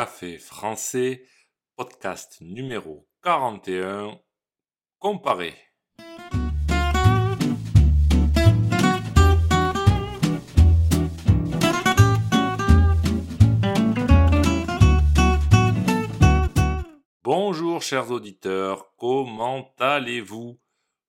Café 0.00 0.38
français, 0.38 1.26
podcast 1.76 2.38
numéro 2.40 3.06
41, 3.22 4.18
comparé. 4.98 5.54
Bonjour 17.22 17.82
chers 17.82 18.10
auditeurs, 18.10 18.94
comment 18.96 19.74
allez-vous? 19.78 20.58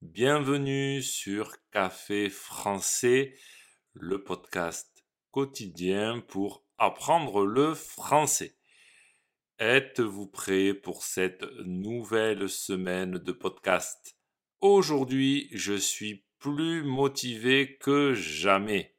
Bienvenue 0.00 1.02
sur 1.02 1.52
Café 1.72 2.30
français, 2.30 3.34
le 3.92 4.24
podcast 4.24 5.04
quotidien 5.30 6.20
pour 6.26 6.64
apprendre 6.78 7.44
le 7.44 7.74
français. 7.74 8.57
Êtes-vous 9.60 10.28
prêt 10.28 10.72
pour 10.72 11.02
cette 11.02 11.42
nouvelle 11.64 12.48
semaine 12.48 13.18
de 13.18 13.32
podcast? 13.32 14.16
Aujourd'hui, 14.60 15.48
je 15.50 15.72
suis 15.72 16.24
plus 16.38 16.84
motivé 16.84 17.76
que 17.78 18.14
jamais. 18.14 18.96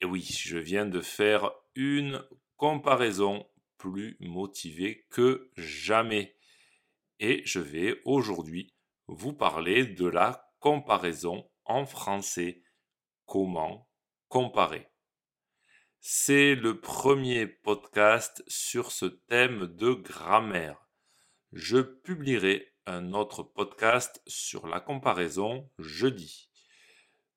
Et 0.00 0.06
oui, 0.06 0.24
je 0.24 0.58
viens 0.58 0.86
de 0.86 1.00
faire 1.00 1.52
une 1.76 2.24
comparaison 2.56 3.48
plus 3.78 4.16
motivé 4.18 5.06
que 5.08 5.52
jamais. 5.56 6.36
Et 7.20 7.42
je 7.44 7.60
vais 7.60 8.00
aujourd'hui 8.04 8.74
vous 9.06 9.34
parler 9.34 9.86
de 9.86 10.06
la 10.06 10.52
comparaison 10.58 11.48
en 11.64 11.86
français. 11.86 12.60
Comment 13.24 13.88
comparer? 14.28 14.93
C'est 16.06 16.54
le 16.54 16.78
premier 16.78 17.46
podcast 17.46 18.44
sur 18.46 18.92
ce 18.92 19.06
thème 19.06 19.68
de 19.68 19.94
grammaire. 19.94 20.76
Je 21.54 21.78
publierai 21.78 22.74
un 22.84 23.14
autre 23.14 23.42
podcast 23.42 24.20
sur 24.26 24.66
la 24.66 24.80
comparaison 24.80 25.70
jeudi. 25.78 26.50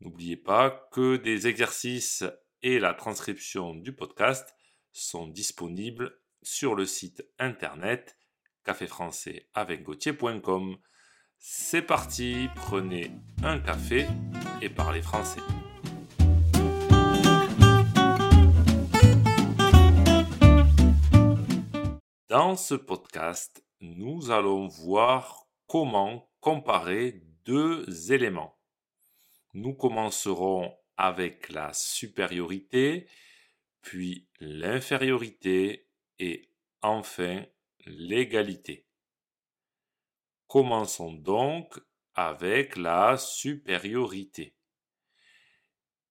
N'oubliez 0.00 0.36
pas 0.36 0.86
que 0.92 1.16
des 1.16 1.46
exercices 1.46 2.22
et 2.60 2.78
la 2.78 2.92
transcription 2.92 3.74
du 3.74 3.94
podcast 3.94 4.54
sont 4.92 5.26
disponibles 5.26 6.20
sur 6.42 6.74
le 6.74 6.84
site 6.84 7.26
internet 7.38 8.18
caféfrançais 8.62 9.48
avec 9.54 9.82
C'est 11.38 11.80
parti, 11.80 12.48
prenez 12.56 13.10
un 13.42 13.58
café 13.58 14.06
et 14.60 14.68
parlez 14.68 15.00
français. 15.00 15.40
Dans 22.30 22.54
ce 22.56 22.74
podcast, 22.74 23.64
nous 23.80 24.30
allons 24.30 24.68
voir 24.68 25.48
comment 25.66 26.30
comparer 26.38 27.24
deux 27.44 28.12
éléments. 28.12 28.56
Nous 29.52 29.74
commencerons 29.74 30.72
avec 30.96 31.48
la 31.48 31.72
supériorité, 31.72 33.08
puis 33.82 34.28
l'infériorité 34.38 35.88
et 36.20 36.48
enfin 36.82 37.44
l'égalité. 37.84 38.86
Commençons 40.46 41.12
donc 41.12 41.80
avec 42.14 42.76
la 42.76 43.16
supériorité. 43.18 44.54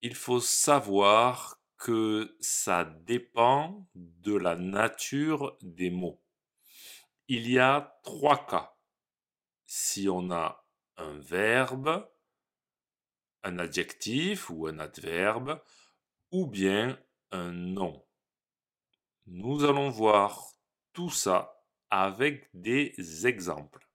Il 0.00 0.14
faut 0.14 0.38
savoir 0.38 1.58
que 1.84 2.34
ça 2.40 2.84
dépend 2.84 3.86
de 3.94 4.34
la 4.34 4.56
nature 4.56 5.58
des 5.60 5.90
mots. 5.90 6.24
Il 7.28 7.50
y 7.50 7.58
a 7.58 8.00
trois 8.04 8.46
cas. 8.46 8.74
Si 9.66 10.08
on 10.08 10.30
a 10.30 10.66
un 10.96 11.18
verbe, 11.18 12.10
un 13.42 13.58
adjectif 13.58 14.48
ou 14.48 14.66
un 14.66 14.78
adverbe, 14.78 15.62
ou 16.30 16.46
bien 16.46 16.98
un 17.32 17.52
nom. 17.52 18.02
Nous 19.26 19.66
allons 19.66 19.90
voir 19.90 20.52
tout 20.94 21.10
ça 21.10 21.66
avec 21.90 22.48
des 22.54 23.26
exemples. 23.26 23.86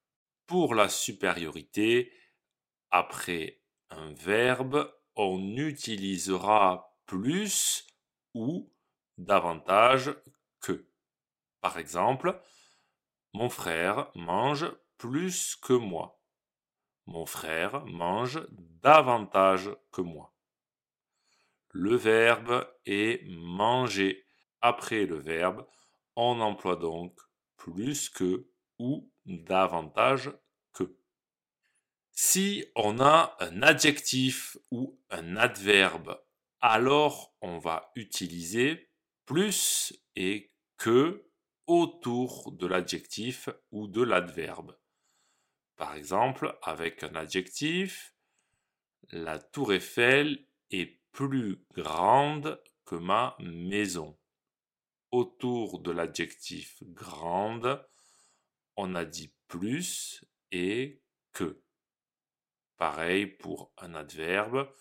Pour 0.45 0.75
la 0.75 0.89
supériorité, 0.89 2.13
après 2.91 3.63
un 3.89 4.13
verbe, 4.13 4.93
on 5.15 5.57
utilisera 5.57 6.88
plus 7.09 7.87
ou 8.35 8.71
davantage 9.17 10.13
que. 10.61 10.87
Par 11.59 11.79
exemple, 11.79 12.39
mon 13.33 13.49
frère 13.49 14.11
mange 14.13 14.71
plus 14.99 15.55
que 15.55 15.73
moi. 15.73 16.21
Mon 17.07 17.25
frère 17.25 17.83
mange 17.87 18.45
davantage 18.51 19.71
que 19.91 20.01
moi. 20.01 20.35
Le 21.71 21.95
verbe 21.95 22.71
est 22.85 23.27
manger. 23.27 24.23
Après 24.61 25.07
le 25.07 25.17
verbe, 25.17 25.65
on 26.15 26.39
emploie 26.41 26.75
donc 26.75 27.19
plus 27.57 28.07
que 28.09 28.47
ou 28.77 29.11
davantage 29.25 30.31
que. 30.73 30.95
Si 32.11 32.65
on 32.75 32.99
a 32.99 33.35
un 33.39 33.63
adjectif 33.63 34.57
ou 34.69 35.01
un 35.09 35.37
adverbe 35.37 36.21
alors 36.61 37.35
on 37.41 37.57
va 37.57 37.91
utiliser 37.95 38.89
plus 39.25 39.93
et 40.15 40.51
que 40.77 41.25
autour 41.67 42.51
de 42.51 42.65
l'adjectif 42.65 43.49
ou 43.71 43.87
de 43.87 44.01
l'adverbe. 44.01 44.77
Par 45.75 45.95
exemple, 45.95 46.57
avec 46.63 47.03
un 47.03 47.15
adjectif, 47.15 48.13
la 49.11 49.39
tour 49.39 49.73
Eiffel 49.73 50.45
est 50.71 50.99
plus 51.11 51.63
grande 51.73 52.61
que 52.85 52.95
ma 52.95 53.37
maison. 53.39 54.17
Autour 55.11 55.79
de 55.79 55.91
l'adjectif 55.91 56.83
grande, 56.83 57.85
on 58.75 58.95
a 58.95 59.05
dit 59.05 59.33
plus 59.47 60.25
et 60.51 61.01
que. 61.33 61.61
Pareil 62.77 63.27
pour 63.27 63.71
un 63.77 63.93
adverbe, 63.93 64.73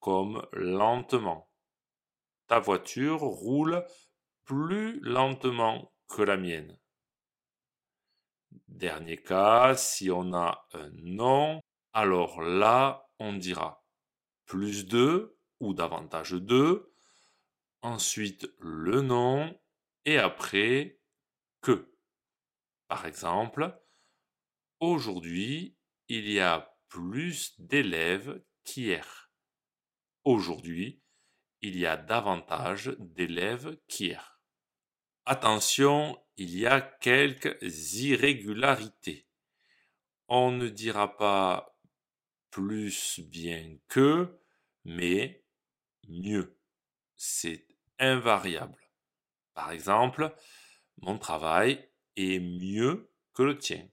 comme 0.00 0.46
lentement. 0.52 1.50
Ta 2.46 2.58
voiture 2.58 3.20
roule 3.20 3.84
plus 4.44 5.00
lentement 5.00 5.92
que 6.08 6.22
la 6.22 6.36
mienne. 6.36 6.78
Dernier 8.68 9.18
cas, 9.18 9.76
si 9.76 10.10
on 10.10 10.32
a 10.32 10.66
un 10.72 10.90
nom, 10.94 11.60
alors 11.92 12.40
là, 12.40 13.08
on 13.18 13.34
dira 13.34 13.84
plus 14.46 14.86
de 14.86 15.36
ou 15.60 15.74
davantage 15.74 16.32
de, 16.32 16.90
ensuite 17.82 18.50
le 18.58 19.02
nom 19.02 19.58
et 20.04 20.18
après 20.18 21.00
que. 21.60 21.92
Par 22.86 23.04
exemple, 23.04 23.78
aujourd'hui, 24.80 25.76
il 26.08 26.30
y 26.30 26.40
a 26.40 26.74
plus 26.88 27.60
d'élèves 27.60 28.42
qu'hier. 28.64 29.27
Aujourd'hui, 30.28 31.02
il 31.62 31.78
y 31.78 31.86
a 31.86 31.96
davantage 31.96 32.94
d'élèves 32.98 33.78
qu'hier. 33.88 34.42
Attention, 35.24 36.22
il 36.36 36.54
y 36.54 36.66
a 36.66 36.82
quelques 36.82 37.94
irrégularités. 37.94 39.26
On 40.28 40.50
ne 40.50 40.68
dira 40.68 41.16
pas 41.16 41.80
plus 42.50 43.20
bien 43.20 43.78
que, 43.88 44.38
mais 44.84 45.46
mieux. 46.08 46.60
C'est 47.16 47.66
invariable. 47.98 48.92
Par 49.54 49.72
exemple, 49.72 50.36
mon 50.98 51.16
travail 51.16 51.90
est 52.16 52.38
mieux 52.38 53.10
que 53.32 53.44
le 53.44 53.56
tien. 53.56 53.88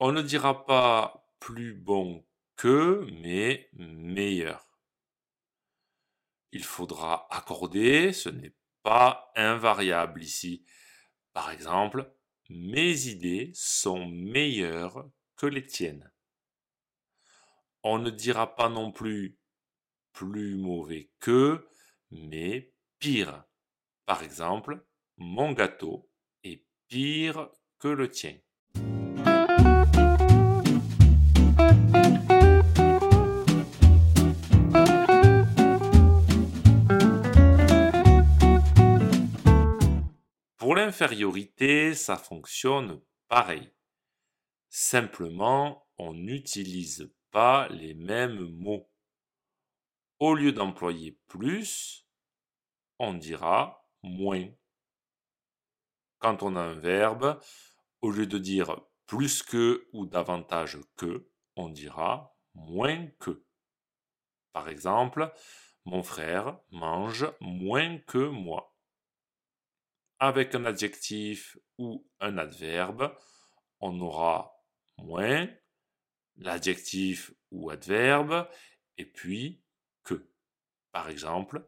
On 0.00 0.10
ne 0.10 0.22
dira 0.22 0.66
pas 0.66 1.32
plus 1.38 1.72
bon 1.72 2.26
mais 2.66 3.68
meilleur. 3.72 4.78
Il 6.52 6.64
faudra 6.64 7.26
accorder, 7.30 8.12
ce 8.12 8.28
n'est 8.28 8.54
pas 8.82 9.30
invariable 9.36 10.22
ici. 10.22 10.64
Par 11.32 11.50
exemple, 11.50 12.12
mes 12.48 13.06
idées 13.06 13.52
sont 13.54 14.06
meilleures 14.06 15.08
que 15.36 15.46
les 15.46 15.64
tiennes. 15.64 16.10
On 17.82 17.98
ne 17.98 18.10
dira 18.10 18.56
pas 18.56 18.68
non 18.68 18.92
plus 18.92 19.38
plus 20.12 20.56
mauvais 20.56 21.10
que, 21.20 21.68
mais 22.10 22.74
pire. 22.98 23.44
Par 24.06 24.22
exemple, 24.22 24.84
mon 25.16 25.52
gâteau 25.52 26.10
est 26.42 26.66
pire 26.88 27.48
que 27.78 27.88
le 27.88 28.10
tien. 28.10 28.36
Pour 40.70 40.76
l'infériorité, 40.76 41.94
ça 41.94 42.16
fonctionne 42.16 43.02
pareil. 43.26 43.72
Simplement, 44.68 45.84
on 45.98 46.14
n'utilise 46.14 47.12
pas 47.32 47.66
les 47.70 47.92
mêmes 47.94 48.48
mots. 48.52 48.88
Au 50.20 50.32
lieu 50.32 50.52
d'employer 50.52 51.18
plus, 51.26 52.06
on 53.00 53.14
dira 53.14 53.84
moins. 54.04 54.46
Quand 56.20 56.44
on 56.44 56.54
a 56.54 56.60
un 56.60 56.74
verbe, 56.74 57.40
au 58.00 58.12
lieu 58.12 58.28
de 58.28 58.38
dire 58.38 58.80
plus 59.06 59.42
que 59.42 59.88
ou 59.92 60.06
davantage 60.06 60.78
que, 60.94 61.28
on 61.56 61.68
dira 61.68 62.38
moins 62.54 63.08
que. 63.18 63.44
Par 64.52 64.68
exemple, 64.68 65.34
mon 65.84 66.04
frère 66.04 66.60
mange 66.70 67.26
moins 67.40 67.98
que 67.98 68.28
moi. 68.28 68.70
Avec 70.22 70.54
un 70.54 70.66
adjectif 70.66 71.56
ou 71.78 72.06
un 72.20 72.36
adverbe, 72.36 73.16
on 73.80 73.98
aura 74.00 74.54
moins, 74.98 75.48
l'adjectif 76.36 77.32
ou 77.50 77.70
adverbe, 77.70 78.46
et 78.98 79.06
puis 79.06 79.62
que. 80.04 80.30
Par 80.92 81.08
exemple, 81.08 81.66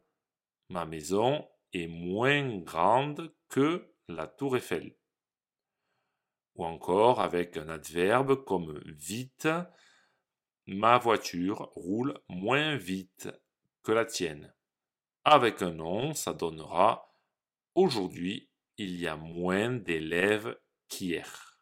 ma 0.69 0.85
maison 0.85 1.49
est 1.73 1.87
moins 1.87 2.59
grande 2.59 3.33
que 3.49 3.91
la 4.07 4.27
tour 4.27 4.55
Eiffel. 4.55 4.95
Ou 6.53 6.65
encore 6.65 7.21
avec 7.21 7.57
un 7.57 7.69
adverbe 7.69 8.43
comme 8.45 8.79
vite, 8.85 9.47
ma 10.67 10.99
voiture 10.99 11.71
roule 11.75 12.19
moins 12.29 12.75
vite 12.75 13.29
que 13.81 13.91
la 13.91 14.05
tienne. 14.05 14.53
Avec 15.23 15.63
un 15.63 15.71
nom, 15.71 16.13
ça 16.13 16.33
donnera 16.33 17.12
aujourd'hui, 17.75 18.49
il 18.77 18.99
y 18.99 19.07
a 19.07 19.15
moins 19.15 19.71
d'élèves 19.71 20.57
qu'hier. 20.87 21.57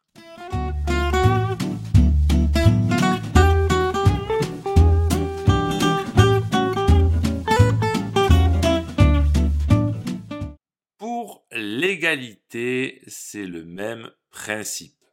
Pour 10.98 11.46
l'égalité, 11.52 13.02
c'est 13.06 13.46
le 13.46 13.64
même 13.64 14.10
principe. 14.30 15.04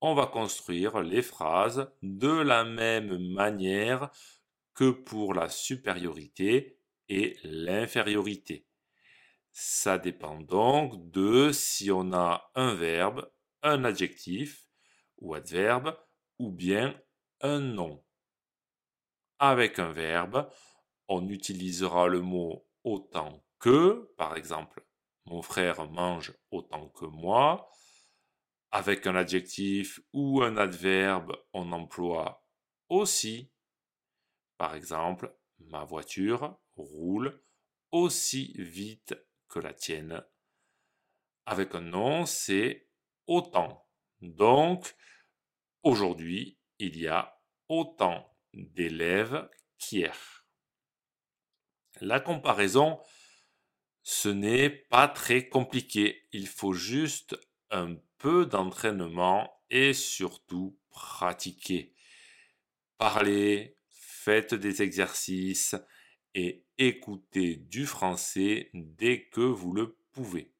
On 0.00 0.14
va 0.14 0.26
construire 0.26 1.00
les 1.00 1.22
phrases 1.22 1.90
de 2.02 2.28
la 2.28 2.64
même 2.64 3.18
manière 3.32 4.10
que 4.74 4.90
pour 4.90 5.34
la 5.34 5.48
supériorité 5.48 6.78
et 7.08 7.38
l'infériorité. 7.42 8.66
Ça 9.56 9.98
dépend 9.98 10.40
donc 10.40 11.12
de 11.12 11.52
si 11.52 11.92
on 11.92 12.12
a 12.12 12.50
un 12.56 12.74
verbe, 12.74 13.30
un 13.62 13.84
adjectif 13.84 14.66
ou 15.18 15.34
adverbe 15.34 15.96
ou 16.40 16.50
bien 16.50 17.00
un 17.40 17.60
nom. 17.60 18.04
Avec 19.38 19.78
un 19.78 19.92
verbe, 19.92 20.50
on 21.06 21.28
utilisera 21.28 22.08
le 22.08 22.20
mot 22.20 22.66
autant 22.82 23.44
que, 23.60 24.12
par 24.16 24.36
exemple, 24.36 24.84
mon 25.26 25.40
frère 25.40 25.88
mange 25.88 26.34
autant 26.50 26.88
que 26.88 27.06
moi. 27.06 27.70
Avec 28.72 29.06
un 29.06 29.14
adjectif 29.14 30.00
ou 30.12 30.42
un 30.42 30.56
adverbe, 30.56 31.36
on 31.52 31.70
emploie 31.70 32.44
aussi. 32.88 33.52
Par 34.58 34.74
exemple, 34.74 35.32
ma 35.60 35.84
voiture 35.84 36.58
roule 36.74 37.40
aussi 37.92 38.52
vite 38.58 39.14
la 39.60 39.72
tienne. 39.72 40.24
Avec 41.46 41.74
un 41.74 41.80
nom, 41.80 42.26
c'est 42.26 42.88
autant. 43.26 43.86
Donc, 44.20 44.94
aujourd'hui, 45.82 46.58
il 46.78 46.98
y 46.98 47.06
a 47.06 47.40
autant 47.68 48.36
d'élèves 48.52 49.48
qu'hier. 49.78 50.46
La 52.00 52.20
comparaison, 52.20 53.00
ce 54.02 54.28
n'est 54.28 54.70
pas 54.70 55.08
très 55.08 55.48
compliqué. 55.48 56.28
Il 56.32 56.46
faut 56.46 56.72
juste 56.72 57.38
un 57.70 57.96
peu 58.18 58.46
d'entraînement 58.46 59.62
et 59.70 59.92
surtout 59.92 60.78
pratiquer. 60.90 61.94
Parlez, 62.98 63.76
faites 63.90 64.54
des 64.54 64.82
exercices 64.82 65.76
et 66.34 66.63
écoutez 66.78 67.56
du 67.56 67.86
français 67.86 68.70
dès 68.74 69.26
que 69.26 69.40
vous 69.40 69.72
le 69.72 69.96
pouvez. 70.12 70.50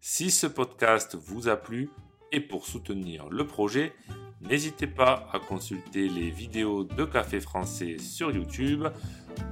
Si 0.00 0.30
ce 0.30 0.46
podcast 0.46 1.14
vous 1.14 1.48
a 1.48 1.56
plu 1.56 1.88
et 2.32 2.40
pour 2.40 2.66
soutenir 2.66 3.28
le 3.30 3.46
projet, 3.46 3.92
n'hésitez 4.40 4.86
pas 4.86 5.28
à 5.32 5.38
consulter 5.38 6.08
les 6.08 6.30
vidéos 6.30 6.84
de 6.84 7.04
Café 7.04 7.40
Français 7.40 7.98
sur 7.98 8.30
YouTube 8.30 8.86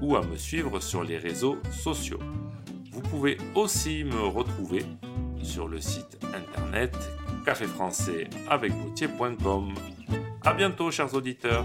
ou 0.00 0.16
à 0.16 0.22
me 0.22 0.36
suivre 0.36 0.80
sur 0.80 1.04
les 1.04 1.18
réseaux 1.18 1.58
sociaux. 1.70 2.20
Vous 2.90 3.02
pouvez 3.02 3.38
aussi 3.54 4.04
me 4.04 4.20
retrouver 4.20 4.84
sur 5.42 5.68
le 5.68 5.80
site 5.80 6.18
internet 6.34 6.96
caféfrançais 7.44 8.28
avec 8.48 8.72
À 10.42 10.54
bientôt, 10.54 10.90
chers 10.90 11.14
auditeurs! 11.14 11.64